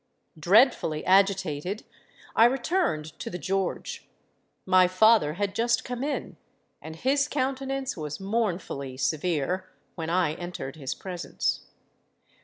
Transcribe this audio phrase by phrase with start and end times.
[0.39, 1.83] Dreadfully agitated,
[2.35, 4.07] I returned to the George.
[4.65, 6.37] My father had just come in;
[6.81, 11.67] and his countenance was mournfully severe, when I entered his presence.